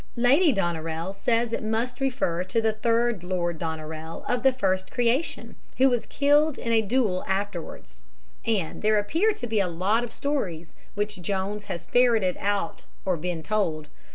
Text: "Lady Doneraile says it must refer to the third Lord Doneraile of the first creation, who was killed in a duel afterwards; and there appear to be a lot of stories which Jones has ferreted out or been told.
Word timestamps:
"Lady 0.17 0.51
Doneraile 0.51 1.13
says 1.13 1.53
it 1.53 1.61
must 1.61 1.99
refer 1.99 2.43
to 2.45 2.59
the 2.59 2.73
third 2.73 3.23
Lord 3.23 3.59
Doneraile 3.59 4.25
of 4.27 4.41
the 4.41 4.51
first 4.51 4.89
creation, 4.89 5.55
who 5.77 5.89
was 5.91 6.07
killed 6.07 6.57
in 6.57 6.71
a 6.71 6.81
duel 6.81 7.23
afterwards; 7.27 7.99
and 8.43 8.81
there 8.81 8.97
appear 8.97 9.31
to 9.33 9.45
be 9.45 9.59
a 9.59 9.67
lot 9.67 10.03
of 10.03 10.11
stories 10.11 10.73
which 10.95 11.21
Jones 11.21 11.65
has 11.65 11.85
ferreted 11.85 12.35
out 12.39 12.85
or 13.05 13.15
been 13.15 13.43
told. 13.43 13.89